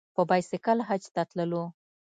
[0.15, 1.63] په بایسکل حج ته تللو.